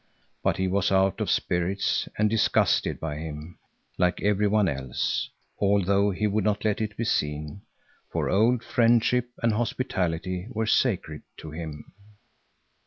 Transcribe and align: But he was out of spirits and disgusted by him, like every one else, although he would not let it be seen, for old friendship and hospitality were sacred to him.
But 0.41 0.57
he 0.57 0.67
was 0.67 0.91
out 0.91 1.21
of 1.21 1.29
spirits 1.29 2.09
and 2.17 2.27
disgusted 2.27 2.99
by 2.99 3.17
him, 3.17 3.59
like 3.99 4.19
every 4.23 4.47
one 4.47 4.67
else, 4.67 5.29
although 5.59 6.09
he 6.09 6.25
would 6.25 6.43
not 6.43 6.65
let 6.65 6.81
it 6.81 6.97
be 6.97 7.05
seen, 7.05 7.61
for 8.11 8.27
old 8.27 8.63
friendship 8.63 9.29
and 9.43 9.53
hospitality 9.53 10.47
were 10.49 10.65
sacred 10.65 11.21
to 11.37 11.51
him. 11.51 11.93